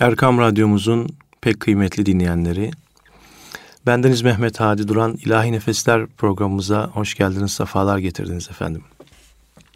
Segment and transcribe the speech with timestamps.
[0.00, 1.08] Erkam Radyomuzun
[1.40, 2.70] pek kıymetli dinleyenleri,
[3.86, 8.82] bendeniz Mehmet Hadi Duran İlahi Nefesler programımıza hoş geldiniz, sefalar getirdiniz efendim.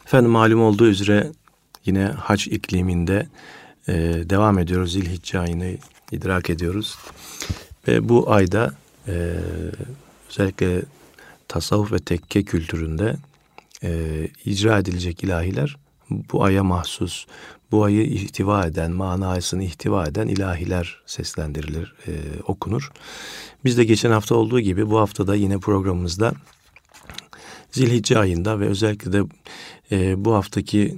[0.05, 1.31] Efendim malum olduğu üzere
[1.87, 3.27] yine hac ikliminde
[3.89, 3.95] e,
[4.31, 4.93] devam ediyoruz.
[4.93, 5.77] Zilhicce ayını
[6.13, 6.99] idrak ediyoruz.
[7.89, 8.75] Ve bu ayda
[9.09, 9.35] e,
[10.31, 10.83] özellikle
[11.49, 13.17] tasavvuf ve tekke kültüründe
[13.83, 13.91] e,
[14.45, 15.77] icra edilecek ilahiler
[16.33, 17.27] bu aya mahsus,
[17.73, 22.13] bu ayı ihtiva eden, manasını ihtiva eden ilahiler seslendirilir, e,
[22.47, 22.93] okunur.
[23.65, 26.33] Biz de geçen hafta olduğu gibi bu haftada yine programımızda
[27.73, 29.23] Zilhicce ayında ve özellikle de
[29.93, 30.97] e, bu haftaki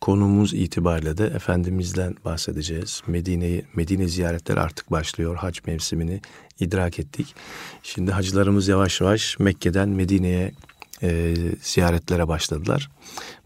[0.00, 3.02] konumuz itibariyle de Efendimiz'den bahsedeceğiz.
[3.06, 5.36] Medine'yi, Medine ziyaretleri artık başlıyor.
[5.36, 6.20] Hac mevsimini
[6.60, 7.34] idrak ettik.
[7.82, 10.52] Şimdi hacılarımız yavaş yavaş Mekke'den Medine'ye
[11.02, 12.90] e, ziyaretlere başladılar.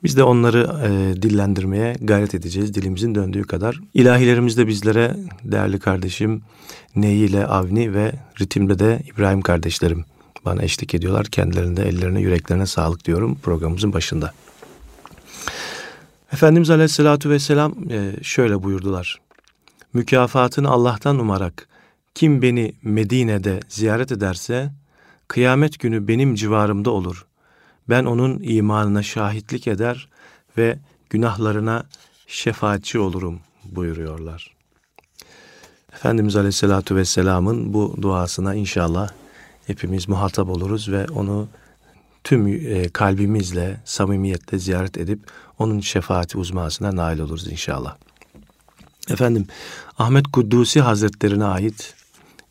[0.03, 3.81] Biz de onları e, dillendirmeye gayret edeceğiz dilimizin döndüğü kadar.
[3.95, 6.43] İlahilerimiz de bizlere değerli kardeşim
[6.97, 10.05] Neyi ile Avni ve ritimde de İbrahim kardeşlerim
[10.45, 11.27] bana eşlik ediyorlar.
[11.27, 14.33] Kendilerinde ellerine yüreklerine sağlık diyorum programımızın başında.
[16.33, 19.21] Efendimiz Aleyhisselatü Vesselam e, şöyle buyurdular.
[19.93, 21.69] Mükafatını Allah'tan umarak
[22.15, 24.73] kim beni Medine'de ziyaret ederse
[25.29, 27.27] kıyamet günü benim civarımda olur
[27.91, 30.09] ben onun imanına şahitlik eder
[30.59, 30.79] ve
[31.11, 31.85] günahlarına
[32.27, 34.55] şefaatçi olurum buyuruyorlar.
[35.93, 39.11] Efendimiz Aleyhisselatü Vesselam'ın bu duasına inşallah
[39.67, 41.49] hepimiz muhatap oluruz ve onu
[42.25, 45.21] tüm e, kalbimizle, samimiyetle ziyaret edip
[45.59, 47.97] onun şefaati uzmasına nail oluruz inşallah.
[49.11, 49.47] Efendim
[49.99, 51.95] Ahmet Kuddusi Hazretlerine ait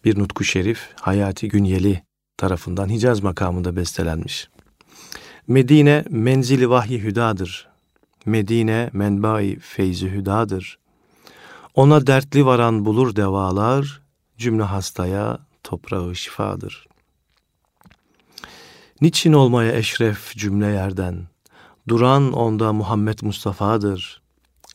[0.05, 2.03] bir nutku şerif Hayati Günyeli
[2.37, 4.49] tarafından Hicaz makamında bestelenmiş.
[5.49, 7.67] Medine menzili vahyi hüdadır.
[8.25, 10.79] Medine menbai feyzi hüdadır.
[11.75, 14.01] Ona dertli varan bulur devalar,
[14.37, 16.87] cümle hastaya toprağı şifadır.
[19.01, 21.27] Niçin olmaya eşref cümle yerden,
[21.87, 24.21] duran onda Muhammed Mustafa'dır.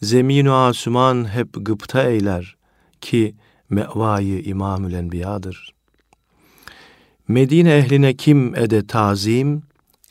[0.02, 2.56] Zemin-i asuman hep gıpta eyler
[3.00, 3.34] ki
[3.70, 5.74] mevayı İmamül Enbiya'dır.
[7.28, 9.62] Medine ehline kim ede tazim,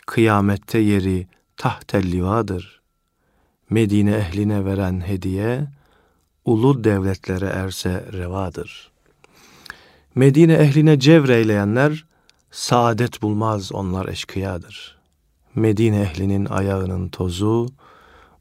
[0.06, 1.28] kıyamette yeri
[1.58, 2.82] tahtel livadır.
[3.70, 5.68] Medine ehline veren hediye,
[6.46, 8.92] ulu devletlere erse revadır.
[10.16, 12.06] Medine ehline cevreyleyenler,
[12.52, 14.98] saadet bulmaz onlar eşkıyadır.
[15.56, 17.70] Medine ehlinin ayağının tozu,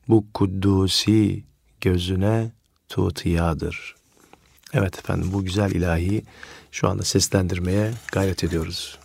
[0.08, 1.44] bu kuddusi
[1.80, 2.50] gözüne
[2.88, 3.94] tutiyadır.
[4.72, 6.22] Evet efendim bu güzel ilahi
[6.70, 8.98] şu anda seslendirmeye gayret ediyoruz.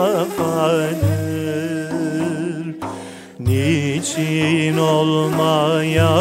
[3.40, 6.14] Niçin olmaya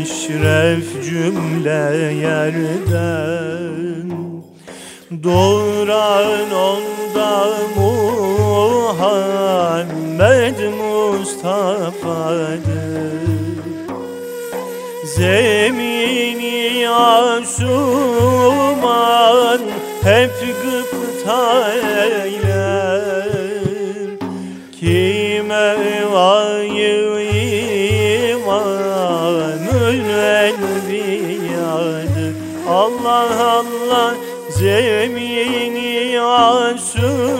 [0.00, 4.10] eşref cümle yerden?
[5.22, 7.46] Doğuran onda
[7.76, 9.08] Muhammed
[10.78, 11.70] Mustafa'dır.
[15.16, 15.89] Zemini
[17.40, 18.80] asuman
[20.04, 20.30] hep
[20.62, 23.30] gıpta eyler
[24.80, 25.68] Kime
[26.12, 27.00] vayı
[28.32, 30.08] imanül
[30.44, 32.34] enbiyadır
[32.68, 34.14] Allah Allah
[34.50, 37.38] Zemini asuman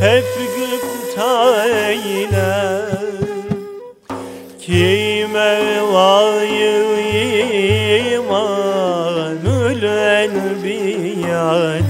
[0.00, 0.24] hep
[0.56, 2.82] gıpta eyler
[4.60, 6.91] Kime vayı
[11.42, 11.81] enbiyadır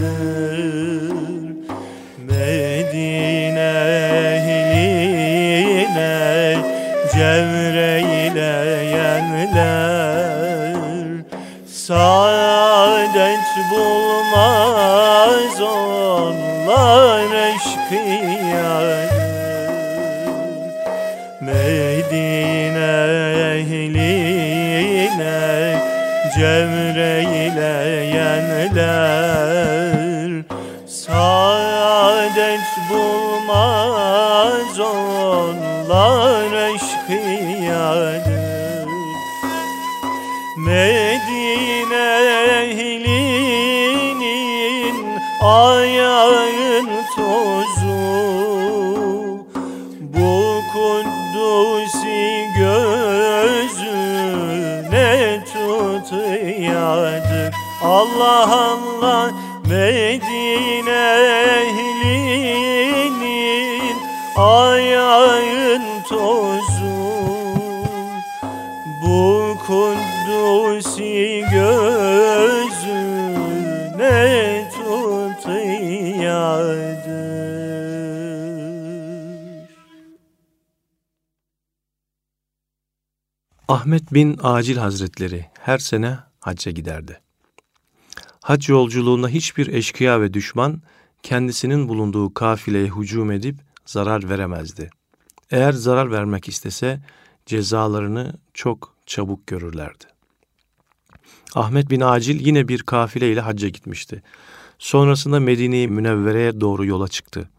[40.66, 42.08] Medine
[42.62, 43.78] ehlinin
[45.40, 48.02] ayağın tozu.
[50.00, 52.22] Bu kuddusi
[52.58, 53.90] gözüne
[55.52, 57.50] tutuyadır
[57.82, 59.30] Allah Allah
[59.68, 60.31] Medine
[83.82, 87.20] Ahmet bin Acil Hazretleri her sene hacca giderdi.
[88.40, 90.82] Hac yolculuğunda hiçbir eşkıya ve düşman
[91.22, 93.56] kendisinin bulunduğu kafileye hücum edip
[93.86, 94.90] zarar veremezdi.
[95.50, 97.00] Eğer zarar vermek istese
[97.46, 100.04] cezalarını çok çabuk görürlerdi.
[101.54, 104.22] Ahmet bin Acil yine bir kafile ile hacca gitmişti.
[104.78, 107.50] Sonrasında Medine-i Münevvere'ye doğru yola çıktı.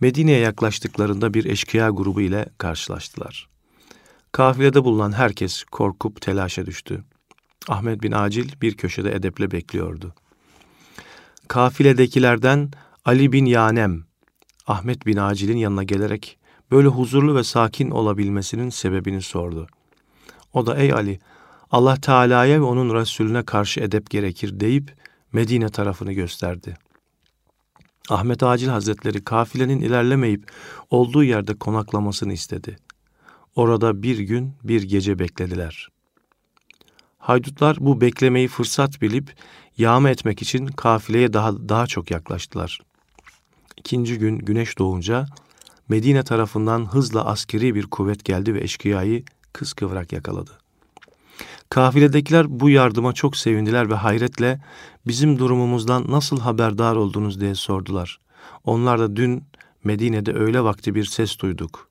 [0.00, 3.50] Medine'ye yaklaştıklarında bir eşkıya grubu ile karşılaştılar.
[4.32, 7.04] Kafilede bulunan herkes korkup telaşa düştü.
[7.68, 10.14] Ahmet bin Acil bir köşede edeple bekliyordu.
[11.48, 12.70] Kafiledekilerden
[13.04, 14.04] Ali bin Yanem,
[14.66, 16.38] Ahmet bin Acil'in yanına gelerek
[16.70, 19.66] böyle huzurlu ve sakin olabilmesinin sebebini sordu.
[20.52, 21.20] O da ey Ali,
[21.70, 24.94] Allah Teala'ya ve onun Resulüne karşı edep gerekir deyip
[25.32, 26.76] Medine tarafını gösterdi.
[28.10, 30.50] Ahmet Acil Hazretleri kafilenin ilerlemeyip
[30.90, 32.76] olduğu yerde konaklamasını istedi.
[33.56, 35.88] Orada bir gün bir gece beklediler.
[37.18, 39.34] Haydutlar bu beklemeyi fırsat bilip
[39.78, 42.80] yağma etmek için kafileye daha daha çok yaklaştılar.
[43.76, 45.26] İkinci gün güneş doğunca
[45.88, 50.50] Medine tarafından hızla askeri bir kuvvet geldi ve eşkıyayı kıskıvrak yakaladı.
[51.68, 54.60] Kafiledekiler bu yardıma çok sevindiler ve hayretle
[55.06, 58.20] bizim durumumuzdan nasıl haberdar oldunuz diye sordular.
[58.64, 59.44] Onlar da dün
[59.84, 61.89] Medine'de öğle vakti bir ses duyduk.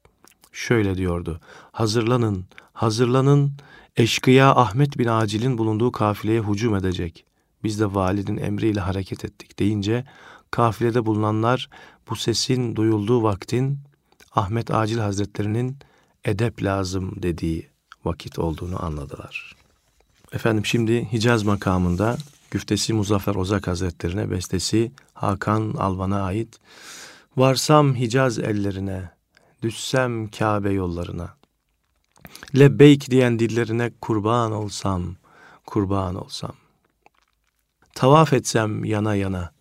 [0.51, 1.39] Şöyle diyordu.
[1.71, 3.51] Hazırlanın, hazırlanın.
[3.97, 7.25] Eşkıya Ahmet bin Acil'in bulunduğu kafileye hücum edecek.
[7.63, 10.05] Biz de valinin emriyle hareket ettik deyince
[10.51, 11.69] kafilede bulunanlar
[12.09, 13.79] bu sesin duyulduğu vaktin
[14.35, 15.77] Ahmet Acil Hazretlerinin
[16.25, 17.69] edep lazım dediği
[18.05, 19.55] vakit olduğunu anladılar.
[20.33, 22.17] Efendim şimdi Hicaz makamında
[22.51, 26.59] güftesi Muzaffer Ozak Hazretlerine bestesi Hakan Alvan'a ait
[27.37, 29.09] Varsam Hicaz ellerine,
[29.61, 31.35] düşsem Kabe yollarına.
[32.59, 35.15] Lebbeyk diyen dillerine kurban olsam,
[35.65, 36.53] kurban olsam.
[37.95, 39.51] Tavaf etsem yana yana,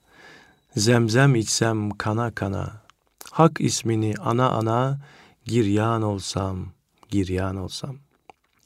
[0.77, 2.83] zemzem içsem kana kana.
[3.31, 4.99] Hak ismini ana ana,
[5.45, 6.67] giryan olsam,
[7.09, 7.97] giryan olsam.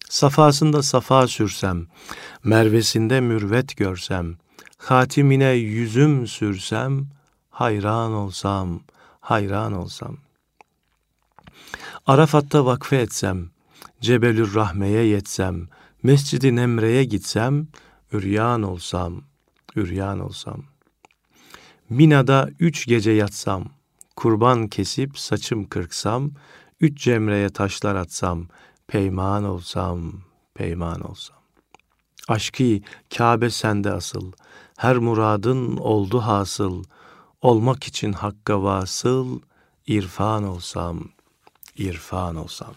[0.08, 1.86] Safasında safa sürsem,
[2.44, 4.36] mervesinde mürvet görsem,
[4.82, 7.06] Hatimine yüzüm sürsem,
[7.50, 8.80] hayran olsam,
[9.20, 10.18] hayran olsam.
[12.06, 13.50] Arafat'ta vakfe etsem,
[14.00, 15.68] Cebelür Rahme'ye yetsem,
[16.02, 17.68] Mescid-i Nemre'ye gitsem,
[18.12, 19.22] üryan olsam,
[19.76, 20.64] üryan olsam.
[21.88, 23.64] Mina'da üç gece yatsam,
[24.16, 26.30] kurban kesip saçım kırksam,
[26.80, 28.46] üç cemreye taşlar atsam,
[28.86, 30.12] peyman olsam,
[30.54, 31.38] peyman olsam.
[32.28, 32.80] Aşkı
[33.16, 34.32] Kabe sende asıl,
[34.76, 36.84] her muradın oldu hasıl,
[37.42, 39.40] olmak için hakka vasıl,
[39.86, 41.04] irfan olsam,
[41.76, 42.74] irfan olsam.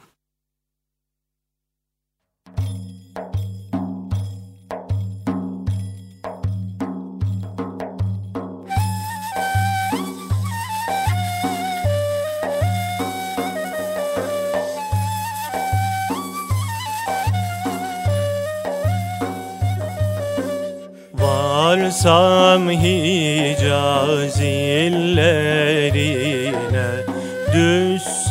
[21.75, 25.65] Varsam Hicaz illerine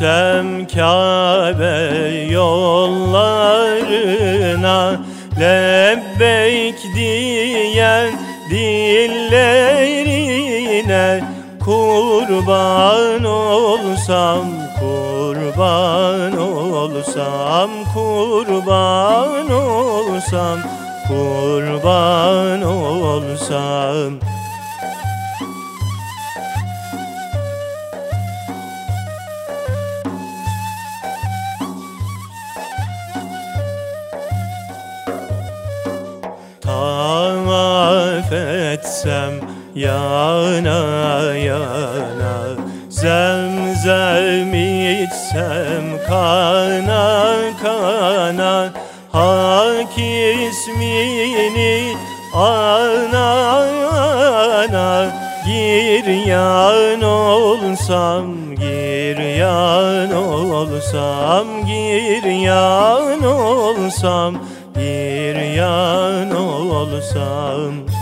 [0.04, 1.76] Düşsem Kabe
[2.32, 3.40] yollarına
[5.40, 8.12] Lebbeyk diyen
[8.50, 9.44] dillerine
[11.64, 14.46] Kurban olsam,
[14.80, 20.58] kurban olsam, kurban olsam
[21.08, 24.33] kurban olsam
[39.84, 40.80] yana
[41.48, 42.34] yana.
[42.88, 47.06] Zemzem içsem kana
[47.62, 48.72] kana.
[49.12, 51.96] Hak ismini
[52.34, 53.28] ana
[54.64, 54.90] ana.
[55.46, 64.34] Giryan olsam, giryan olsam, giryan olsam,
[64.74, 67.93] giryan olsam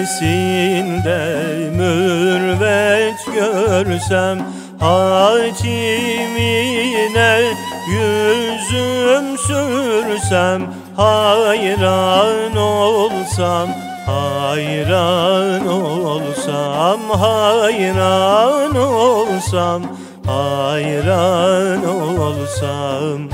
[1.76, 4.38] mürvet görsem
[4.81, 5.73] Hakimine
[7.90, 10.62] yüzüm sürsem
[10.97, 13.69] Hayran olsam,
[14.07, 19.83] hayran olsam, hayran olsam
[20.26, 23.28] hayran olsam.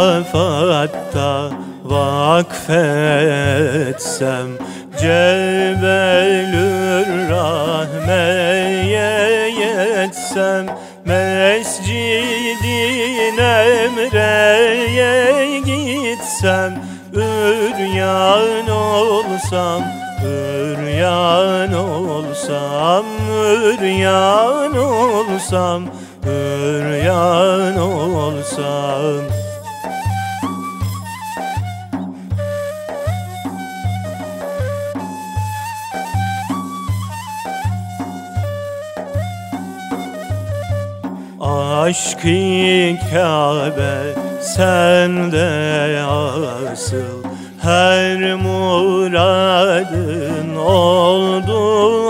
[0.00, 1.50] Arafat'ta
[1.84, 2.60] vakfetsem
[5.00, 6.50] Cebelür
[7.30, 9.12] Rahme'ye
[9.60, 10.66] yetsem
[11.04, 11.59] Mescidin
[16.40, 16.74] gitsem
[17.14, 19.82] Üryan olsam,
[20.24, 25.82] üryan olsam, üryan olsam,
[26.26, 29.39] üryan olsam
[41.80, 46.00] Aşkı Kabe sende
[46.72, 47.24] asıl.
[47.62, 49.76] Her muradın
[50.56, 51.60] oldu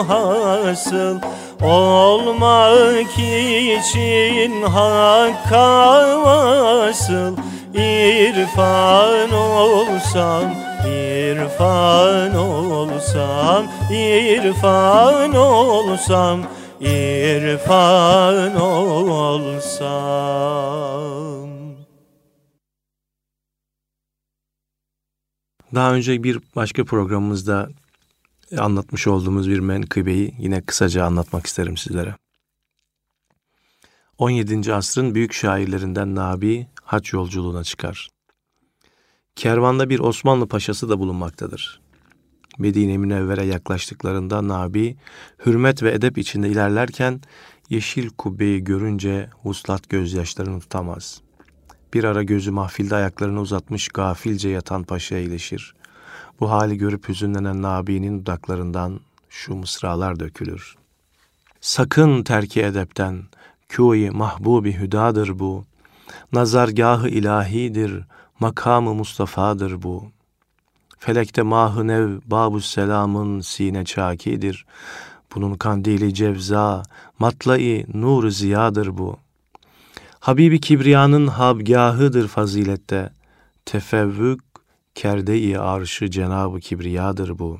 [0.09, 1.19] hasıl.
[1.62, 7.37] Olmak için hakka vasıl.
[7.75, 10.45] İrfan olsam,
[10.87, 16.41] irfan olsam, irfan olsam
[16.80, 19.90] irfan olsam.
[25.75, 27.68] Daha önce bir başka programımızda
[28.58, 32.14] anlatmış olduğumuz bir menkıbeyi yine kısaca anlatmak isterim sizlere.
[34.18, 34.75] 17.
[34.75, 38.08] asrın büyük şairlerinden Nabi haç yolculuğuna çıkar.
[39.37, 41.80] Kervanda bir Osmanlı paşası da bulunmaktadır.
[42.61, 44.97] Medine Münevvere yaklaştıklarında Nabi
[45.47, 47.21] hürmet ve edep içinde ilerlerken
[47.71, 51.21] yeşil kubbeyi görünce huslat gözyaşlarını tutamaz.
[51.95, 55.75] Bir ara gözü mahfilde ayaklarını uzatmış gafilce yatan paşaya iyileşir.
[56.40, 60.76] Bu hali görüp hüzünlenen Nabi'nin dudaklarından şu mısralar dökülür.
[61.61, 63.23] Sakın terki edepten,
[63.69, 65.64] kûyi mahbubi hüdadır bu.
[66.33, 68.05] Nazargahı ilahidir,
[68.40, 70.12] makamı Mustafa'dır bu.
[71.02, 74.66] Felekte mahı nev babu selamın sine çakidir.
[75.35, 76.83] Bunun kandili cevza,
[77.19, 79.16] matlai nur ziyadır bu.
[80.21, 83.12] Habibi Kibriya'nın habgahıdır fazilette.
[83.64, 84.40] Tefevvük
[84.95, 87.59] kerde-i arşı Cenab-ı Kibriya'dır bu.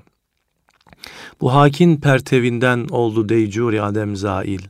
[1.41, 4.63] Bu hakin pertevinden oldu deycuri adem zail.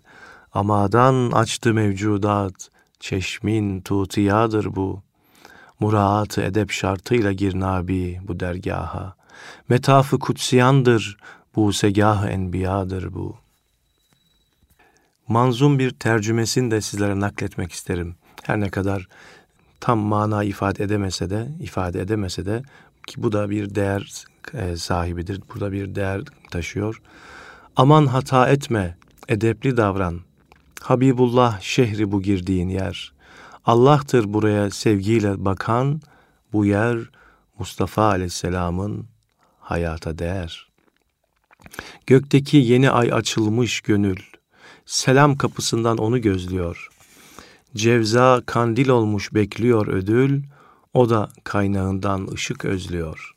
[0.53, 5.03] Amadan açtı mevcudat, çeşmin tutiyadır bu.
[5.81, 9.15] Muraat-ı edep şartıyla gir nabi bu dergaha.
[9.69, 11.17] Metafı kutsiyandır,
[11.57, 13.37] bu segah enbiyadır bu.
[15.29, 18.15] Manzum bir tercümesini de sizlere nakletmek isterim.
[18.43, 19.09] Her ne kadar
[19.81, 22.63] tam mana ifade edemese de, ifade edemese de
[23.07, 25.41] ki bu da bir değer e, sahibidir.
[25.55, 27.03] Burada bir değer taşıyor.
[27.77, 28.97] Aman hata etme,
[29.29, 30.21] edepli davran.
[30.81, 33.13] Habibullah şehri bu girdiğin yer.
[33.65, 36.01] Allah'tır buraya sevgiyle bakan,
[36.53, 36.99] bu yer
[37.59, 39.07] Mustafa Aleyhisselam'ın
[39.59, 40.69] hayata değer.
[42.07, 44.19] Gökteki yeni ay açılmış gönül,
[44.87, 46.89] selam kapısından onu gözlüyor.
[47.77, 50.43] Cevza kandil olmuş bekliyor ödül,
[50.95, 53.35] o da kaynağından ışık özlüyor.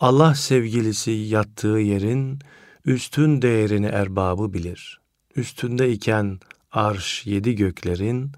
[0.00, 2.38] Allah sevgilisi yattığı yerin
[2.84, 5.00] üstün değerini erbabı bilir.
[5.36, 6.40] Üstünde iken
[6.72, 8.32] arş yedi göklerin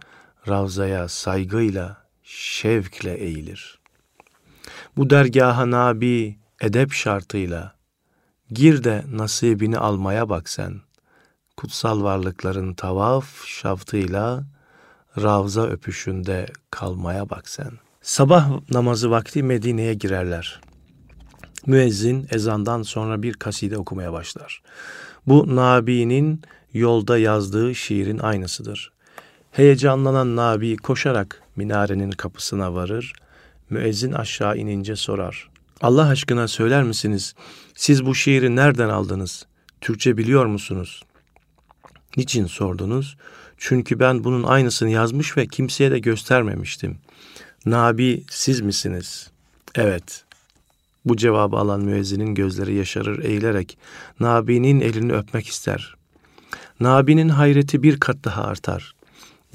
[0.48, 3.78] ravzaya saygıyla, şevkle eğilir.
[4.96, 7.74] Bu dergaha nabi edep şartıyla
[8.52, 10.80] gir de nasibini almaya bak sen.
[11.56, 14.44] Kutsal varlıkların tavaf şaftıyla
[15.22, 17.70] ravza öpüşünde kalmaya bak sen.
[18.02, 20.60] Sabah namazı vakti Medine'ye girerler.
[21.66, 24.62] Müezzin ezandan sonra bir kaside okumaya başlar.
[25.26, 28.92] Bu Nabi'nin yolda yazdığı şiirin aynısıdır.
[29.52, 33.12] Heyecanlanan Nabi koşarak minarenin kapısına varır.
[33.70, 35.48] Müezzin aşağı inince sorar.
[35.80, 37.34] Allah aşkına söyler misiniz?
[37.74, 39.46] Siz bu şiiri nereden aldınız?
[39.80, 41.02] Türkçe biliyor musunuz?
[42.16, 43.16] Niçin sordunuz?
[43.58, 46.98] Çünkü ben bunun aynısını yazmış ve kimseye de göstermemiştim.
[47.66, 49.30] Nabi siz misiniz?
[49.74, 50.24] Evet.
[51.04, 53.78] Bu cevabı alan müezzinin gözleri yaşarır eğilerek
[54.20, 55.94] Nabi'nin elini öpmek ister.
[56.80, 58.94] Nabi'nin hayreti bir kat daha artar.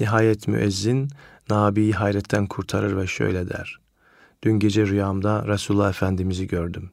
[0.00, 1.08] Nihayet müezzin
[1.50, 3.78] Nabi'yi hayretten kurtarır ve şöyle der.
[4.42, 6.90] Dün gece rüyamda Resulullah Efendimiz'i gördüm.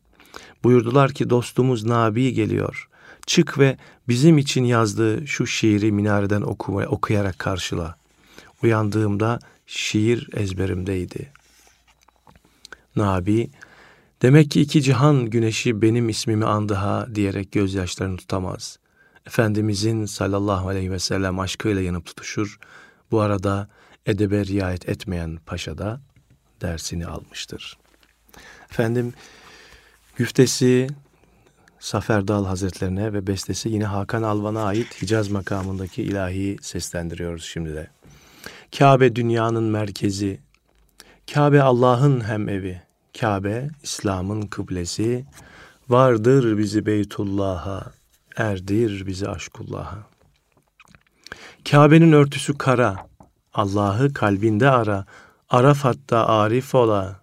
[0.64, 2.90] Buyurdular ki dostumuz Nabi geliyor.
[3.26, 7.96] Çık ve bizim için yazdığı şu şiiri minareden okuma, okuyarak karşıla.
[8.64, 11.32] Uyandığımda şiir ezberimdeydi.
[12.96, 13.50] Nabi,
[14.22, 18.80] demek ki iki cihan güneşi benim ismimi andı ha diyerek gözyaşlarını tutamaz.
[19.28, 22.60] Efendimizin sallallahu aleyhi ve sellem aşkıyla yanıp tutuşur.
[23.12, 23.68] Bu arada
[24.06, 26.02] edebe riayet etmeyen paşa da
[26.62, 27.78] dersini almıştır.
[28.72, 29.14] Efendim
[30.16, 30.88] güftesi
[31.80, 37.88] Safer Dal Hazretlerine ve bestesi yine Hakan Alvan'a ait Hicaz makamındaki ilahi seslendiriyoruz şimdi de.
[38.78, 40.40] Kabe dünyanın merkezi,
[41.34, 42.82] Kabe Allah'ın hem evi,
[43.20, 45.26] Kabe İslam'ın kıblesi,
[45.90, 47.92] vardır bizi Beytullah'a,
[48.36, 50.15] erdir bizi aşkullah'a.
[51.72, 53.08] Kabe'nin örtüsü kara,
[53.54, 55.06] Allah'ı kalbinde ara,
[55.50, 57.20] Arafat'ta arif ola,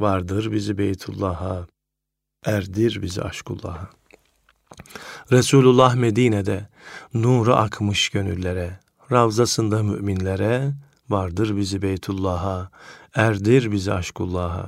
[0.00, 1.66] vardır bizi Beytullah'a,
[2.44, 3.88] erdir bizi aşkullah'a.
[5.32, 6.68] Resulullah Medine'de,
[7.14, 8.80] nuru akmış gönüllere,
[9.12, 10.72] ravzasında müminlere,
[11.08, 12.70] vardır bizi Beytullah'a,
[13.14, 14.66] erdir bizi aşkullah'a.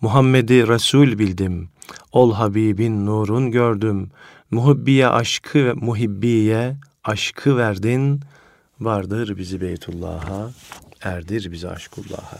[0.00, 1.68] Muhammed'i Resul bildim,
[2.12, 4.10] ol Habibin nurun gördüm,
[4.50, 8.20] muhibbiye aşkı ve muhibbiye aşkı verdin,
[8.80, 10.50] vardır bizi Beytullah'a,
[11.00, 12.38] erdir bizi aşkullah'a.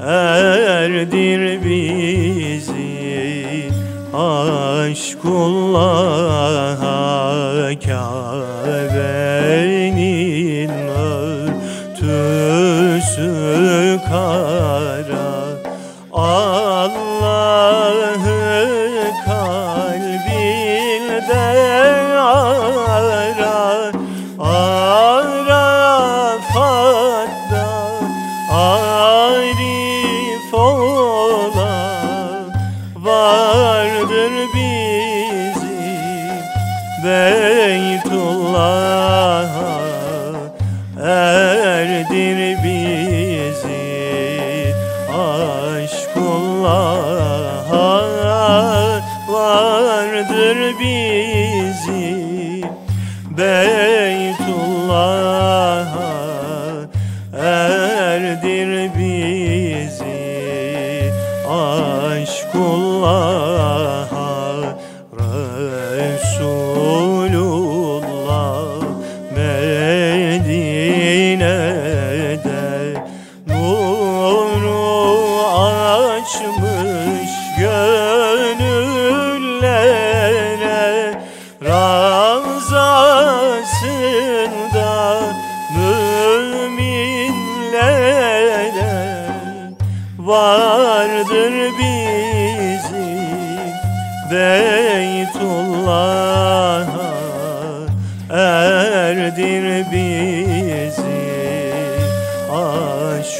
[0.00, 2.88] erdir bizi.
[4.14, 5.38] Aşkullah'a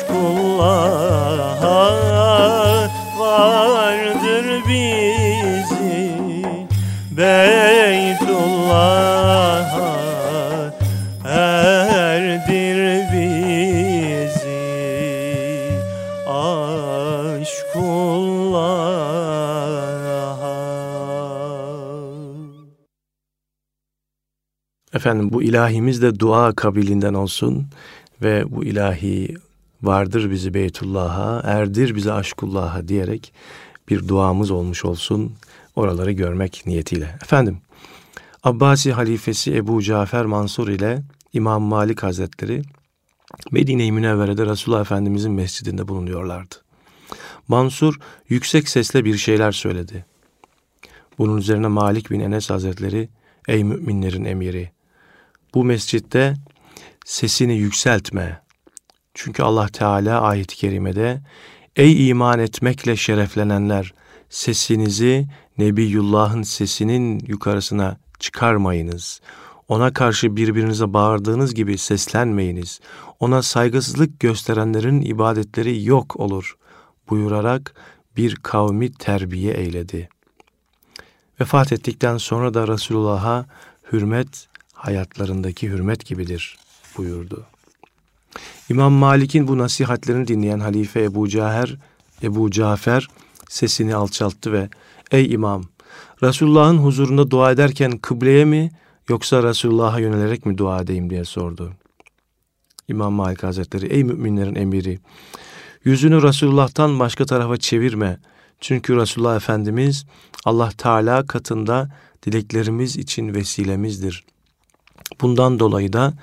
[0.08, 1.68] Aşkullah'a
[3.18, 6.18] vardır bizi.
[7.10, 8.38] Beytullah'a
[11.24, 12.78] erdir
[13.12, 13.48] bizi.
[16.26, 17.68] Aşkullah'a
[24.94, 27.66] Efendim bu ilahimiz de dua kabilinden olsun
[28.22, 29.36] ve bu ilahi
[29.82, 33.32] vardır bizi Beytullah'a, erdir bizi aşkullah'a diyerek
[33.88, 35.32] bir duamız olmuş olsun
[35.76, 37.18] oraları görmek niyetiyle.
[37.22, 37.58] Efendim
[38.44, 42.62] Abbasi halifesi Ebu Cafer Mansur ile İmam Malik Hazretleri
[43.50, 46.54] Medine-i Münevvere'de Resulullah Efendimizin mescidinde bulunuyorlardı.
[47.48, 50.04] Mansur yüksek sesle bir şeyler söyledi.
[51.18, 53.08] Bunun üzerine Malik bin Enes Hazretleri
[53.48, 54.70] ey müminlerin emiri
[55.54, 56.34] bu mescitte
[57.04, 58.40] sesini yükseltme.
[59.20, 61.20] Çünkü Allah Teala ayet-i kerimede
[61.76, 63.94] ey iman etmekle şereflenenler
[64.30, 65.26] sesinizi
[65.58, 69.20] Nebiyullah'ın sesinin yukarısına çıkarmayınız.
[69.68, 72.80] Ona karşı birbirinize bağırdığınız gibi seslenmeyiniz.
[73.20, 76.56] Ona saygısızlık gösterenlerin ibadetleri yok olur
[77.10, 77.74] buyurarak
[78.16, 80.08] bir kavmi terbiye eyledi.
[81.40, 83.46] Vefat ettikten sonra da Resulullah'a
[83.92, 86.58] hürmet hayatlarındaki hürmet gibidir
[86.96, 87.46] buyurdu.
[88.68, 91.76] İmam Malik'in bu nasihatlerini dinleyen halife Ebu Caher,
[92.22, 93.08] Ebu Cafer
[93.48, 94.68] sesini alçalttı ve
[95.10, 95.64] ey imam
[96.22, 98.70] Resulullah'ın huzurunda dua ederken kıbleye mi
[99.08, 101.72] yoksa Resulullah'a yönelerek mi dua edeyim diye sordu.
[102.88, 104.98] İmam Malik Hazretleri ey müminlerin emiri
[105.84, 108.18] yüzünü Resulullah'tan başka tarafa çevirme.
[108.60, 110.06] Çünkü Resulullah Efendimiz
[110.44, 111.88] Allah Teala katında
[112.26, 114.24] dileklerimiz için vesilemizdir.
[115.20, 116.14] Bundan dolayı da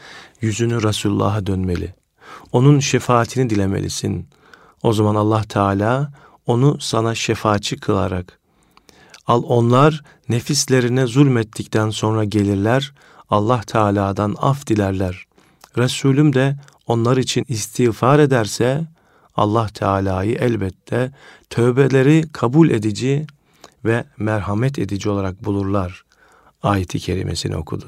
[0.41, 2.04] yüzünü Resulullah'a dönmeli.
[2.51, 4.27] Onun şefaatini dilemelisin.
[4.83, 6.11] O zaman Allah Teala
[6.45, 8.39] onu sana şefaatçi kılarak
[9.27, 12.93] al onlar nefislerine zulmettikten sonra gelirler
[13.29, 15.25] Allah Teala'dan af dilerler.
[15.77, 16.55] Resulüm de
[16.87, 18.87] onlar için istiğfar ederse
[19.35, 21.11] Allah Teala'yı elbette
[21.49, 23.27] tövbeleri kabul edici
[23.85, 26.05] ve merhamet edici olarak bulurlar.
[26.63, 27.85] ayeti kerimesini okudu.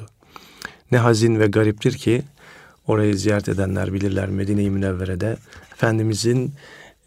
[0.91, 2.23] Ne hazin ve gariptir ki
[2.87, 5.37] orayı ziyaret edenler bilirler Medine-i Münevvere'de
[5.73, 6.53] Efendimizin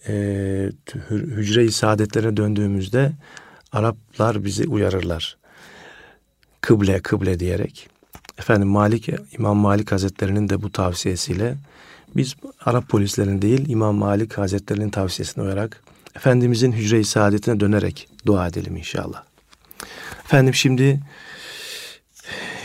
[0.08, 0.14] e,
[1.10, 3.12] hücre-i saadetlerine döndüğümüzde
[3.72, 5.36] Araplar bizi uyarırlar.
[6.60, 7.88] Kıble kıble diyerek.
[8.38, 11.56] Efendim Malik İmam Malik Hazretlerinin de bu tavsiyesiyle
[12.16, 15.82] biz Arap polislerin değil İmam Malik Hazretlerinin tavsiyesine uyarak
[16.16, 19.22] Efendimizin hücre-i saadetine dönerek dua edelim inşallah.
[20.24, 21.00] Efendim şimdi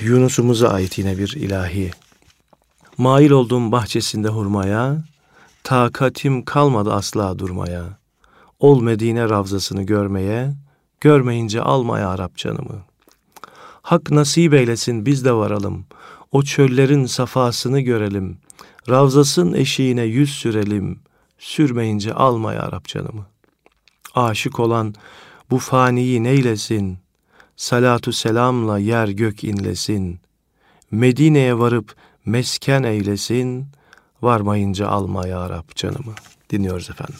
[0.02, 1.92] Yunus'umuza ait yine bir ilahi.
[2.98, 5.04] Mail olduğum bahçesinde hurmaya,
[5.64, 7.84] takatim kalmadı asla durmaya.
[8.60, 10.54] Ol Medine ravzasını görmeye,
[11.02, 12.84] görmeyince almaya Arap canımı.
[13.82, 15.86] Hak nasip eylesin biz de varalım,
[16.32, 18.38] o çöllerin safasını görelim.
[18.90, 21.00] Ravzasın eşiğine yüz sürelim,
[21.40, 23.26] sürmeyince almaya Arap canımı.
[24.16, 24.96] Aşık olan
[25.50, 26.98] bu faniyi neylesin,
[27.56, 30.20] salatu selamla yer gök inlesin.
[30.92, 33.68] Medine'ye varıp mesken eylesin,
[34.22, 36.16] varmayınca alma ya Rab canımı.
[36.50, 37.20] Dinliyoruz efendim.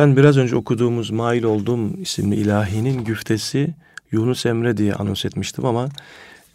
[0.00, 3.74] Efendim biraz önce okuduğumuz Mail Oldum isimli ilahinin güftesi
[4.12, 5.88] Yunus Emre diye anons etmiştim ama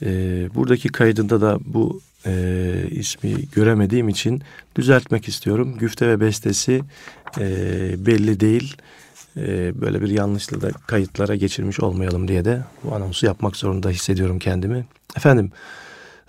[0.02, 0.10] e,
[0.56, 4.42] buradaki kaydında da bu e, ismi göremediğim için
[4.76, 5.78] düzeltmek istiyorum.
[5.80, 6.82] Güfte ve bestesi
[7.40, 7.46] e,
[8.06, 8.78] belli değil.
[9.38, 14.40] E, böyle bir yanlışlığı da kayıtlara geçirmiş olmayalım diye de bu anonsu yapmak zorunda hissediyorum
[14.40, 14.86] kendimi.
[15.18, 15.52] Efendim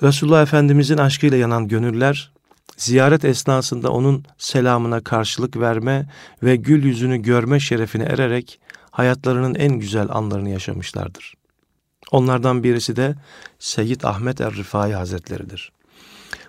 [0.03, 2.36] Resulullah Efendimizin aşkıyla yanan gönüller
[2.77, 6.09] ziyaret esnasında onun selamına karşılık verme
[6.43, 8.61] ve gül yüzünü görme şerefine ererek
[8.91, 11.35] hayatlarının en güzel anlarını yaşamışlardır.
[12.11, 13.15] Onlardan birisi de
[13.59, 15.73] Seyyid Ahmet Er-Rifai Hazretleridir.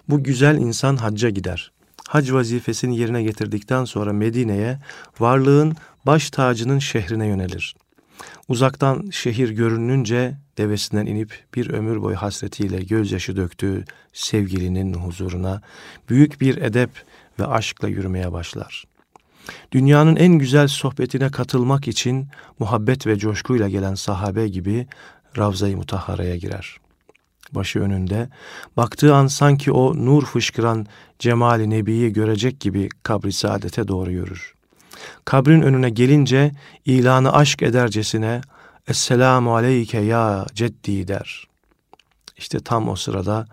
[0.09, 1.71] Bu güzel insan hacca gider.
[2.07, 4.79] Hac vazifesini yerine getirdikten sonra Medine'ye
[5.19, 7.75] varlığın baş tacının şehrine yönelir.
[8.47, 15.61] Uzaktan şehir görününce devesinden inip bir ömür boyu hasretiyle gözyaşı döktüğü sevgilinin huzuruna
[16.09, 16.89] büyük bir edep
[17.39, 18.83] ve aşkla yürümeye başlar.
[19.71, 22.27] Dünyanın en güzel sohbetine katılmak için
[22.59, 24.87] muhabbet ve coşkuyla gelen sahabe gibi
[25.37, 26.77] Ravza-i Mutahhara'ya girer.
[27.51, 28.29] Başı önünde,
[28.77, 30.85] baktığı an sanki o nur fışkıran
[31.19, 34.56] cemali nebiyi görecek gibi kabri saadete doğru yürür.
[35.25, 36.51] Kabrin önüne gelince
[36.85, 38.41] ilanı aşk edercesine
[38.87, 41.47] Esselamu aleyke ya ceddi der.
[42.37, 43.45] İşte tam o sırada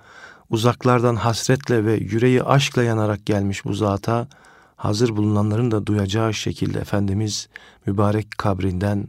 [0.50, 4.28] uzaklardan hasretle ve yüreği aşkla yanarak gelmiş bu zata
[4.76, 7.48] hazır bulunanların da duyacağı şekilde Efendimiz
[7.87, 9.09] mübarek kabrinden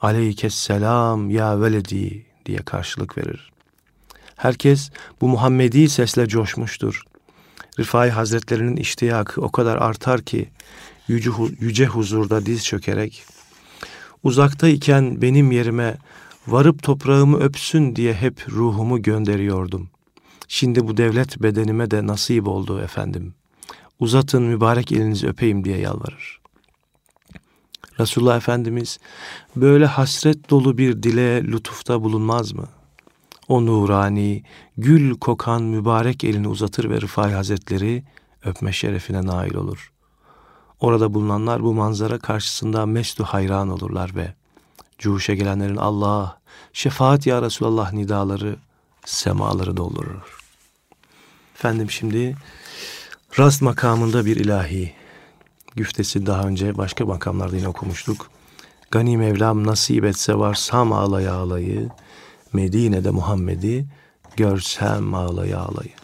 [0.00, 3.52] Aleykesselam ya veledi diye karşılık verir.
[4.36, 4.90] Herkes
[5.20, 7.02] bu Muhammedi sesle coşmuştur.
[7.78, 10.48] Rifai Hazretlerinin iştiyakı o kadar artar ki
[11.08, 13.24] yüce, yüce huzurda diz çökerek
[14.24, 15.98] uzaktayken benim yerime
[16.46, 19.88] varıp toprağımı öpsün diye hep ruhumu gönderiyordum.
[20.48, 23.34] Şimdi bu devlet bedenime de nasip oldu efendim.
[23.98, 26.40] Uzatın mübarek elinizi öpeyim diye yalvarır.
[28.00, 28.98] Resulullah Efendimiz
[29.56, 32.68] böyle hasret dolu bir dile lütufta bulunmaz mı?
[33.48, 34.42] O nurani,
[34.76, 38.04] gül kokan mübarek elini uzatır ve Rıfai Hazretleri
[38.44, 39.93] öpme şerefine nail olur.
[40.84, 44.34] Orada bulunanlar bu manzara karşısında mestu hayran olurlar ve
[44.98, 46.38] cuşa gelenlerin Allah,
[46.72, 48.56] şefaat ya Resulallah nidaları
[49.04, 50.38] semaları doldurur.
[51.54, 52.36] Efendim şimdi
[53.38, 54.92] rast makamında bir ilahi
[55.76, 58.30] güftesi daha önce başka makamlarda yine okumuştuk.
[58.90, 61.88] Gani Mevlam nasip etse varsam ağlaya ağlayı,
[62.52, 63.86] Medine'de Muhammed'i
[64.36, 66.03] görsem ağlaya ağlayı.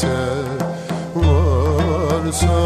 [0.00, 0.16] etse
[1.14, 2.58] varsa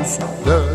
[0.00, 0.69] Yunus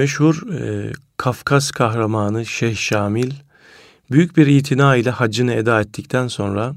[0.00, 3.32] Meşhur e, Kafkas kahramanı Şeyh Şamil
[4.10, 6.74] büyük bir itina ile haccını eda ettikten sonra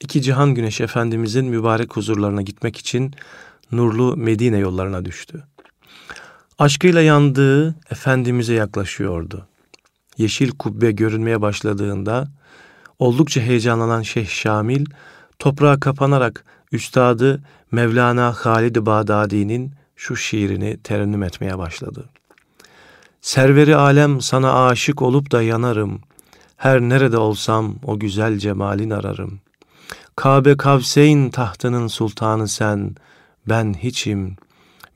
[0.00, 3.14] iki cihan güneş efendimizin mübarek huzurlarına gitmek için
[3.72, 5.44] nurlu Medine yollarına düştü.
[6.58, 9.46] Aşkıyla yandığı Efendimiz'e yaklaşıyordu.
[10.18, 12.28] Yeşil kubbe görünmeye başladığında
[12.98, 14.86] oldukça heyecanlanan Şeyh Şamil
[15.38, 17.42] toprağa kapanarak üstadı
[17.72, 22.08] Mevlana Halid Bağdadi'nin şu şiirini terennüm etmeye başladı.
[23.20, 26.00] Serveri alem sana aşık olup da yanarım.
[26.56, 29.40] Her nerede olsam o güzel cemalin ararım.
[30.16, 32.94] Kabe Kavseyn tahtının sultanı sen,
[33.48, 34.36] ben hiçim.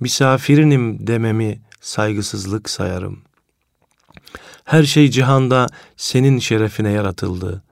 [0.01, 3.23] Misafirinim dememi saygısızlık sayarım.
[4.65, 5.67] Her şey cihanda
[5.97, 7.63] senin şerefine yaratıldı.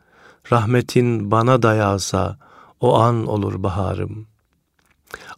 [0.53, 2.39] Rahmetin bana dayalsa
[2.81, 4.27] o an olur baharım.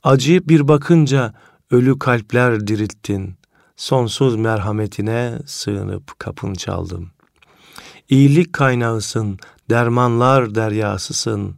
[0.03, 1.35] Acıyıp bir bakınca
[1.71, 3.37] ölü kalpler dirilttin.
[3.77, 7.11] Sonsuz merhametine sığınıp kapın çaldım.
[8.09, 9.39] İyilik kaynağısın,
[9.71, 11.57] dermanlar deryasısın.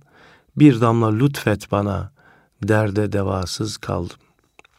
[0.56, 2.12] Bir damla lütfet bana,
[2.62, 4.16] derde devasız kaldım.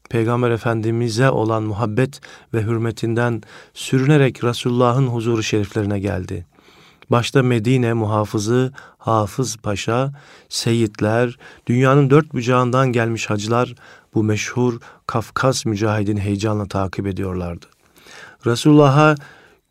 [0.10, 2.22] Peygamber Efendimiz'e olan muhabbet
[2.54, 3.42] ve hürmetinden
[3.74, 6.46] sürünerek Resulullah'ın huzuru şeriflerine geldi.
[7.10, 10.14] Başta Medine muhafızı Hafız Paşa,
[10.50, 13.76] seyitler, dünyanın dört bucağından gelmiş hacılar
[14.18, 17.66] bu meşhur Kafkas mücahidin heyecanla takip ediyorlardı.
[18.46, 19.16] Resulullah'a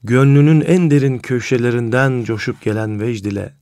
[0.02, 3.52] gönlünün en derin köşelerinden coşup gelen vecd ile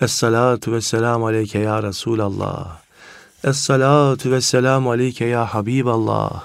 [0.00, 2.78] Es-salatu ve selamu aleyke ya Resulallah.
[3.44, 6.42] Es-salatu ve selamu aleyke ya Habiballah.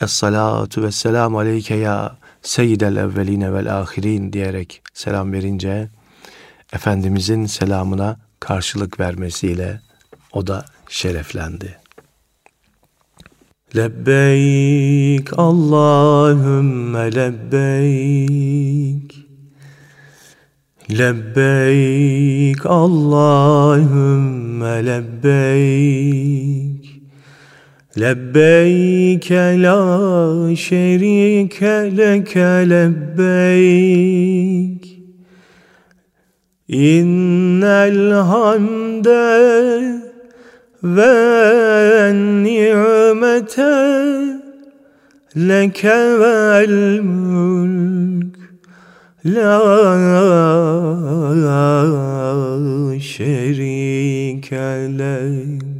[0.00, 5.88] Es-salatu ve selamu aleyke ya Seyyidel evveline vel ahirin diyerek selam verince
[6.72, 9.80] Efendimizin selamına karşılık vermesiyle
[10.32, 11.76] o da şereflendi.
[13.76, 19.14] Lebbeyk Allahümme lebbeyk.
[20.90, 27.02] Lebbeyk Allahümme lebbeyk.
[28.00, 34.22] Lebbeyk la şerike leke lebbeyk.
[36.68, 40.01] İnnel hamde
[40.82, 42.12] ve
[42.42, 43.74] ni'mete
[45.36, 48.36] leke vel mülk
[49.24, 49.58] la
[53.00, 54.58] şerike
[54.98, 55.72] lek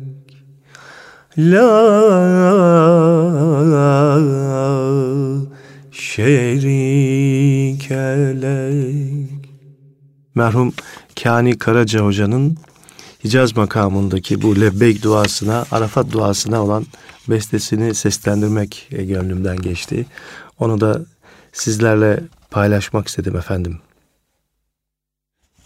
[1.38, 1.70] La
[5.90, 7.96] şerike
[8.42, 9.50] lek.
[10.34, 10.72] Merhum
[11.22, 12.58] Kani Karaca Hoca'nın
[13.24, 16.86] Hicaz makamındaki bu lebbeyk duasına, Arafat duasına olan
[17.28, 20.06] bestesini seslendirmek gönlümden geçti.
[20.58, 21.04] Onu da
[21.52, 22.20] sizlerle
[22.50, 23.78] paylaşmak istedim efendim.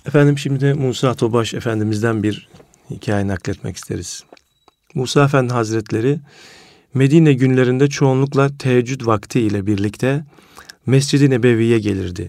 [0.06, 2.48] Efendim şimdi Musa Tobaş Efendimiz'den bir
[2.90, 4.24] hikaye nakletmek isteriz.
[4.94, 6.20] Musa Efendi Hazretleri
[6.94, 10.24] Medine günlerinde çoğunlukla teheccüd vakti ile birlikte
[10.86, 12.28] Mescid-i Nebevi'ye gelirdi.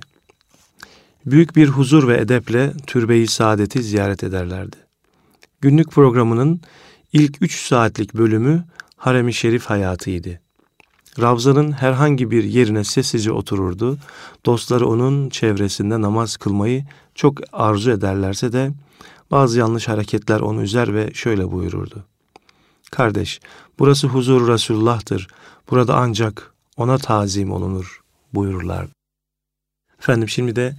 [1.25, 4.86] Büyük bir huzur ve edeple türbeyi saadeti ziyaret ederlerdi.
[5.61, 6.61] Günlük programının
[7.13, 10.39] ilk üç saatlik bölümü harem-i şerif hayatıydı.
[11.21, 13.97] Ravza'nın herhangi bir yerine sessizce otururdu.
[14.45, 16.85] Dostları onun çevresinde namaz kılmayı
[17.15, 18.71] çok arzu ederlerse de
[19.31, 22.05] bazı yanlış hareketler onu üzer ve şöyle buyururdu.
[22.91, 23.39] Kardeş,
[23.79, 25.27] burası huzur Resulullah'tır.
[25.69, 28.01] Burada ancak ona tazim olunur
[28.33, 28.87] buyururlar.
[29.99, 30.75] Efendim şimdi de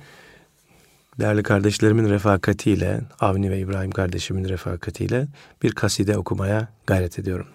[1.20, 5.26] değerli kardeşlerimin refakatiyle, Avni ve İbrahim kardeşimin refakatiyle
[5.62, 7.46] bir kaside okumaya gayret ediyorum.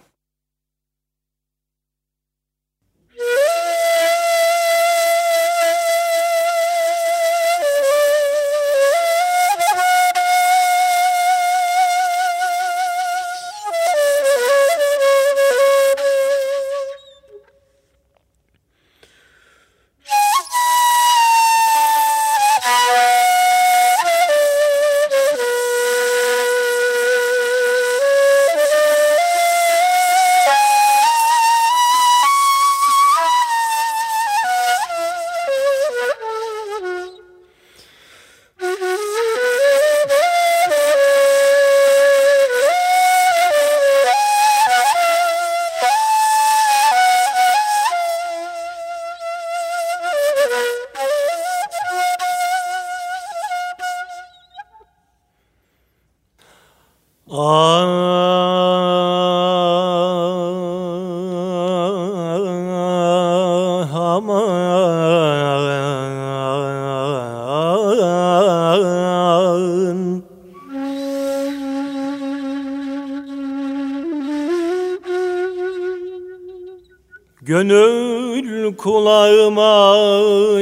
[77.64, 79.96] Gönül kulağıma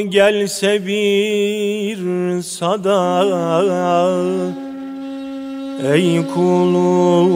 [0.01, 3.25] gelse bir sada.
[5.93, 7.31] Ey kulum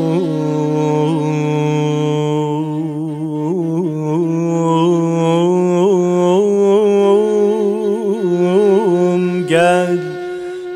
[9.49, 9.97] gel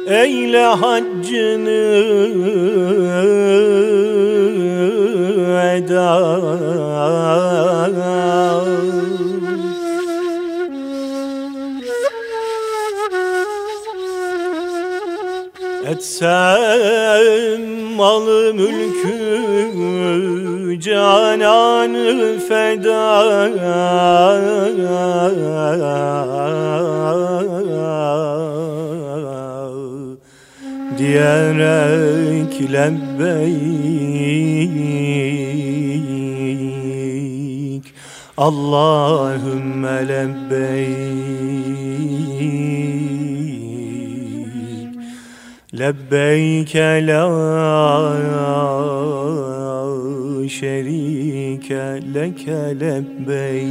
[0.07, 1.08] Eyle haccını
[18.29, 20.09] malı mülkü
[20.79, 23.29] cananı feda.
[30.97, 33.39] Diyerek lebbeyk.
[38.37, 41.08] Allahümme lebbeyk
[45.73, 47.29] Lebbeyke la
[50.49, 53.69] şerike leke lebbeyk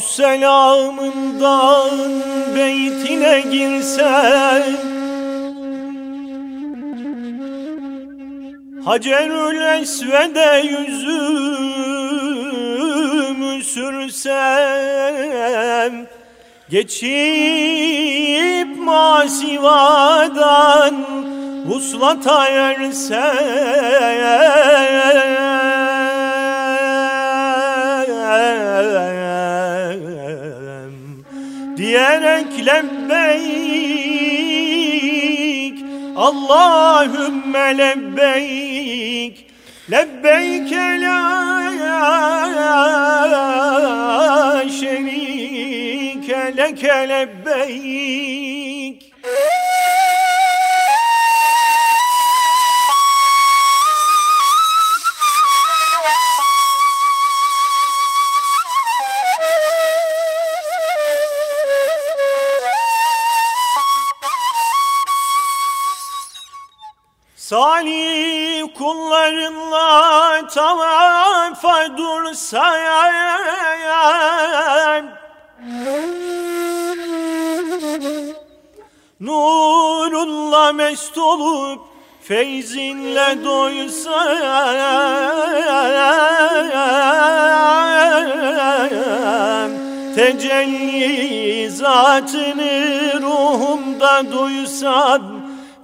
[0.00, 1.90] selamından
[2.56, 4.62] beytine girsen
[8.84, 11.16] Hacerül Esved'e yüzümü
[13.64, 14.96] sürsem
[16.70, 20.14] Geçip masivadan
[21.66, 23.16] vuslata ersem
[31.86, 33.46] Diyerek lebbeyk
[36.16, 39.46] Allahümme lebbeyk.
[39.90, 41.36] Lebbeyke la
[44.80, 49.05] şerike leke lebbeyk
[67.46, 72.64] Salih kullarınla tavafa dursam
[79.20, 81.80] Nurunla mest olup
[82.22, 84.16] feyzinle doysam
[90.16, 95.22] Tecelli zatını ruhumda duysam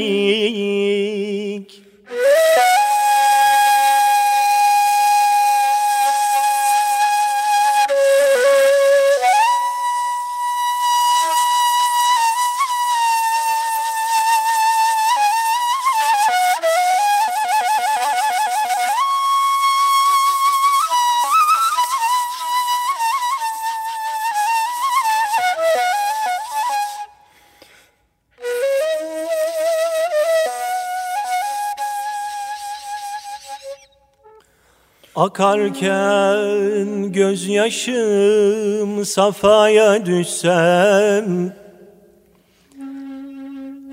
[35.41, 41.53] Akarken gözyaşım safaya düşsem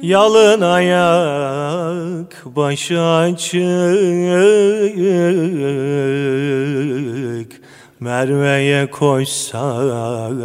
[0.02, 3.62] Yalın ayak başı açık
[8.00, 10.38] Merve'ye koşsam.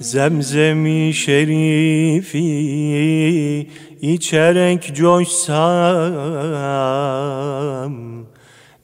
[0.00, 2.40] Zemzemi şerifi
[4.02, 5.50] içerek coşsam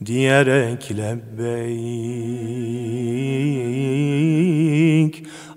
[0.07, 1.77] Diyerek lebbeyk.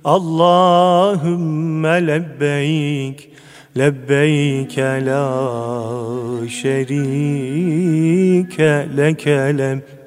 [0.04, 3.30] Allahümme lebbeyk
[3.78, 6.98] Lebbeyke la şerike
[8.98, 10.00] leke lebbeyk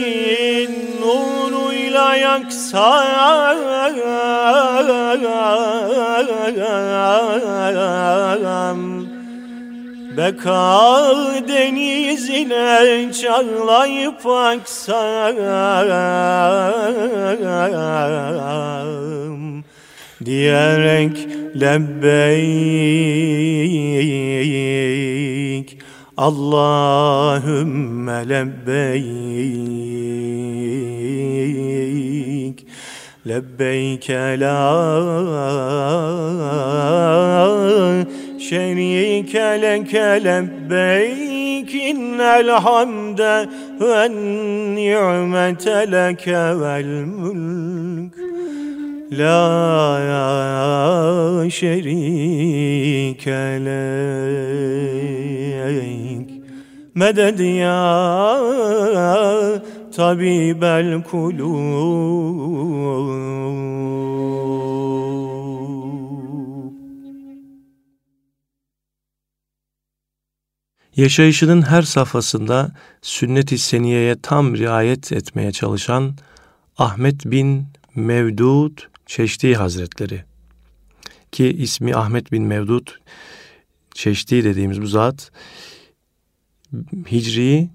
[1.01, 3.20] nuruyla yaksam
[10.21, 15.37] Beka denizine çarlayıp aksam
[20.25, 21.29] Diyerek
[21.61, 22.18] lebbeyk.
[26.16, 27.49] Allahümme
[28.29, 29.01] lebbeyk.
[33.27, 34.81] Lebbeyke la
[38.41, 43.49] şerike leke lebbeyk innel hamde
[43.80, 44.11] ve
[44.74, 48.14] ni'mete leke vel mulk.
[49.12, 50.01] La
[51.51, 54.80] şerike lek
[56.95, 57.80] meded ya
[71.01, 72.72] Yaşayışının her safhasında
[73.03, 76.14] sünnet-i seniyeye tam riayet etmeye çalışan
[76.78, 80.24] Ahmet bin Mevdud Çeşdi Hazretleri
[81.32, 82.88] ki ismi Ahmet bin Mevdud
[83.94, 85.30] Çeşdi dediğimiz bu zat
[87.11, 87.68] Hicri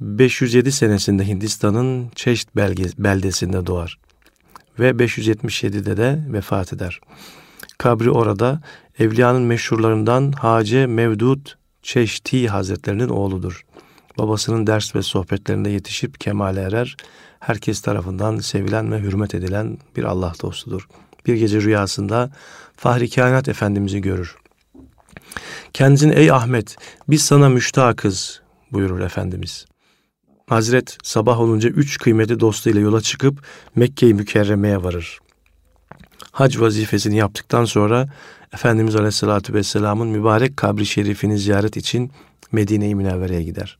[0.00, 2.10] 507 senesinde Hindistan'ın
[2.56, 3.98] belge, beldesinde doğar
[4.78, 7.00] ve 577'de de vefat eder.
[7.78, 8.60] Kabri orada
[8.98, 13.64] evliyanın meşhurlarından Hace Mevdud Çeşti Hazretlerinin oğludur.
[14.18, 16.96] Babasının ders ve sohbetlerinde yetişip kemale erer.
[17.40, 20.88] Herkes tarafından sevilen ve hürmet edilen bir Allah dostudur.
[21.26, 22.30] Bir gece rüyasında
[22.76, 24.36] Fahri Kainat Efendimiz'i görür.
[25.72, 26.76] Kendisine ey Ahmet
[27.08, 29.66] biz sana müştakız buyurur Efendimiz.
[30.46, 35.18] Hazret sabah olunca üç kıymetli dostuyla yola çıkıp Mekke-i Mükerreme'ye varır.
[36.32, 38.08] Hac vazifesini yaptıktan sonra
[38.54, 42.10] Efendimiz Aleyhisselatü Vesselam'ın mübarek kabri şerifini ziyaret için
[42.52, 43.78] Medine-i Münevvere'ye gider.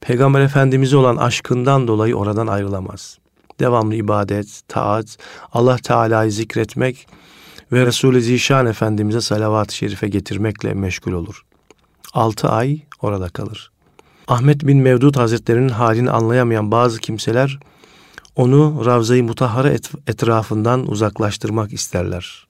[0.00, 3.18] Peygamber Efendimiz'e olan aşkından dolayı oradan ayrılamaz.
[3.60, 5.18] Devamlı ibadet, taat,
[5.52, 7.06] Allah Teala'yı zikretmek
[7.72, 11.42] ve Resul-i Zişan Efendimiz'e salavat-ı şerife getirmekle meşgul olur.
[12.12, 13.70] Altı ay orada kalır.
[14.28, 17.58] Ahmet bin Mevdud Hazretleri'nin halini anlayamayan bazı kimseler
[18.36, 19.70] onu Ravza-i Mutahhara
[20.06, 22.46] etrafından uzaklaştırmak isterler.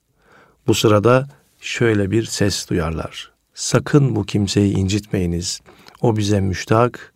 [0.67, 1.27] Bu sırada
[1.59, 3.31] şöyle bir ses duyarlar.
[3.53, 5.61] Sakın bu kimseyi incitmeyiniz.
[6.01, 7.13] O bize müştak,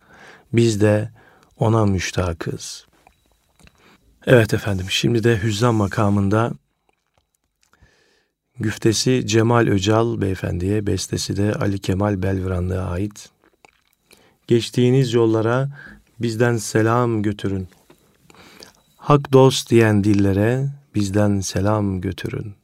[0.52, 1.10] biz de
[1.58, 2.86] ona müştakız.
[4.26, 6.52] Evet efendim, şimdi de Hüzzam makamında
[8.58, 13.28] güftesi Cemal Öcal beyefendiye, bestesi de Ali Kemal Belviranlı'ya ait.
[14.46, 15.68] Geçtiğiniz yollara
[16.18, 17.68] bizden selam götürün.
[18.96, 22.59] Hak dost diyen dillere bizden selam götürün.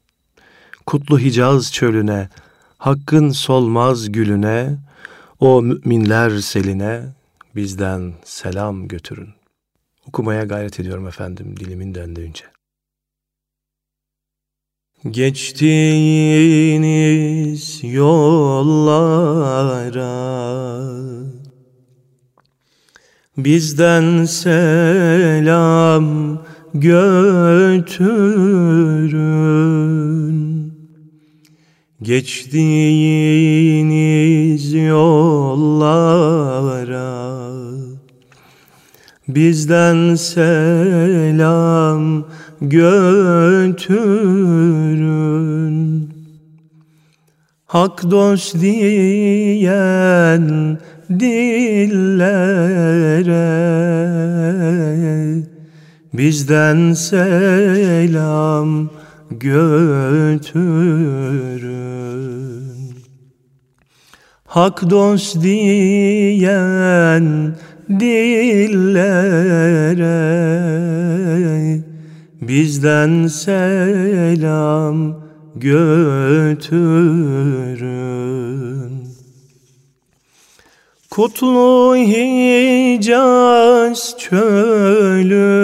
[0.86, 2.28] Kutlu Hicaz çölüne,
[2.78, 4.78] hakkın solmaz gülüne,
[5.40, 7.02] o müminler seline
[7.54, 9.28] bizden selam götürün.
[10.08, 12.44] Okumaya gayret ediyorum efendim dilimin döndüğünce.
[15.10, 19.56] Geçtiğiniz yollara
[23.36, 26.06] Bizden selam
[26.74, 28.06] götürün
[32.06, 32.62] Geçtiğiniz
[34.72, 36.36] yollara
[39.28, 41.44] Bizden selam
[42.60, 43.96] götürün.
[47.66, 49.98] Hak dost diyen
[51.10, 52.36] dillere
[56.12, 58.90] bizden selam
[59.30, 60.66] götürün.
[64.46, 67.26] Hak dost diyen
[67.90, 69.06] dillere
[72.40, 74.96] bizden selam
[75.56, 77.06] götürün.
[81.10, 83.18] Kutlu Hicaz
[84.18, 85.56] çölüne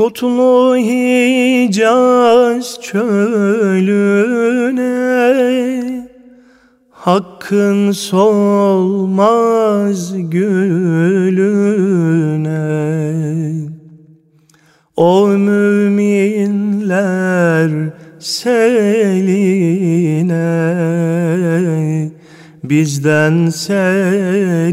[0.00, 3.20] Kutlu Hicaz çölüne
[6.90, 9.32] Hakkın solmaz
[10.30, 11.50] gülüne
[14.96, 16.40] O müminler
[18.18, 19.20] seline
[22.64, 24.70] bizden selam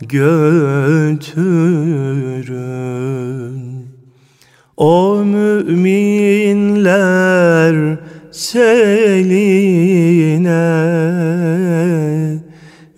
[0.00, 1.20] götürün.
[4.80, 6.78] O müminler
[8.30, 9.60] seline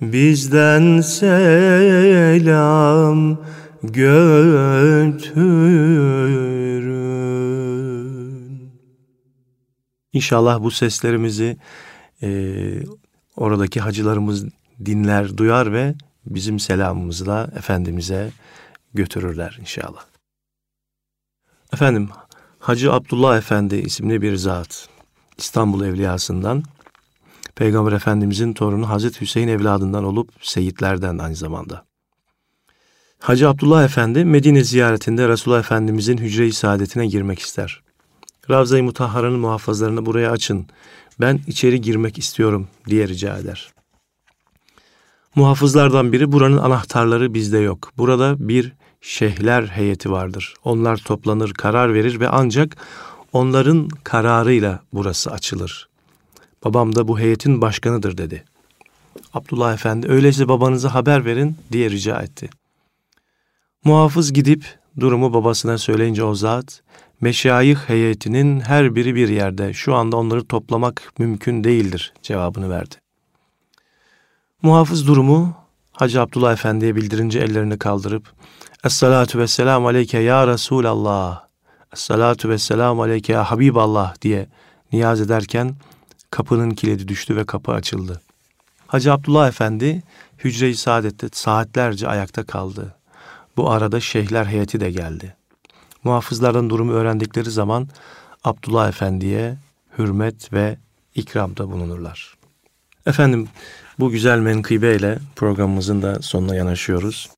[0.01, 1.79] bizden selam
[3.83, 5.23] götürün.
[10.13, 11.57] İnşallah bu seslerimizi
[12.23, 12.53] e,
[13.37, 14.45] oradaki hacılarımız
[14.85, 15.95] dinler, duyar ve
[16.27, 18.31] bizim selamımızla Efendimiz'e
[18.95, 20.12] götürürler inşallah.
[21.73, 22.09] Efendim,
[22.59, 24.89] Hacı Abdullah Efendi isimli bir zat
[25.39, 26.63] İstanbul Evliyasından
[27.55, 31.85] Peygamber Efendimizin torunu Hazreti Hüseyin evladından olup seyitlerden aynı zamanda.
[33.19, 37.83] Hacı Abdullah Efendi Medine ziyaretinde Resulullah Efendimizin hücre-i saadetine girmek ister.
[38.51, 40.67] Ravza-i Mutahhara'nın muhafazlarını buraya açın
[41.21, 43.73] ben içeri girmek istiyorum diye rica eder.
[45.35, 47.93] Muhafızlardan biri buranın anahtarları bizde yok.
[47.99, 50.55] Burada bir şeyhler heyeti vardır.
[50.65, 52.77] Onlar toplanır, karar verir ve ancak
[53.33, 55.89] onların kararıyla burası açılır.
[56.65, 58.45] Babam da bu heyetin başkanıdır dedi.
[59.35, 62.51] Abdullah Efendi öyleyse babanıza haber verin diye rica etti.
[63.85, 66.83] Muhafız gidip durumu babasına söyleyince o zat
[67.21, 69.73] meşayih heyetinin her biri bir yerde.
[69.73, 72.95] Şu anda onları toplamak mümkün değildir cevabını verdi.
[74.63, 78.33] Muhafız durumu Hacı Abdullah Efendi'ye bildirince ellerini kaldırıp
[78.85, 81.45] Esselatu vesselam aleyke ya Resulallah
[81.93, 84.49] Esselatu vesselam aleyke ya Habiballah diye
[84.93, 85.75] niyaz ederken
[86.31, 88.21] kapının kilidi düştü ve kapı açıldı.
[88.87, 90.03] Hacı Abdullah Efendi
[90.39, 92.95] hücre-i saadette saatlerce ayakta kaldı.
[93.57, 95.37] Bu arada şeyhler heyeti de geldi.
[96.05, 97.89] Muhafızlardan durumu öğrendikleri zaman
[98.45, 99.57] Abdullah Efendi'ye
[99.99, 100.79] hürmet ve
[101.15, 102.35] ikramda bulunurlar.
[103.07, 103.49] Efendim
[103.99, 107.29] Bu güzel menkıbeyle programımızın da sonuna yanaşıyoruz.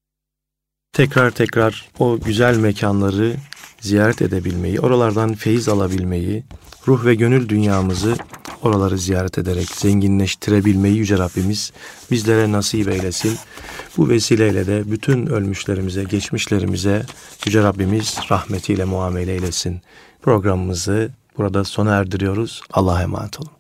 [0.95, 3.37] Tekrar tekrar o güzel mekanları
[3.81, 6.45] ziyaret edebilmeyi, oralardan feyiz alabilmeyi,
[6.89, 8.17] ruh ve gönül dünyamızı
[8.63, 11.73] oraları ziyaret ederek zenginleştirebilmeyi Yüce Rabbimiz
[12.11, 13.39] bizlere nasip eylesin.
[13.97, 17.03] Bu vesileyle de bütün ölmüşlerimize, geçmişlerimize
[17.47, 19.81] Yüce Rabbimiz rahmetiyle muamele eylesin.
[20.23, 22.63] Programımızı burada sona erdiriyoruz.
[22.73, 23.54] Allah'a emanet olun.